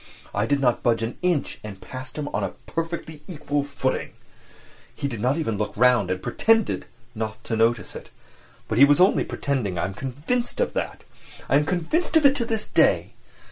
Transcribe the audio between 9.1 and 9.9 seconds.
pretending, I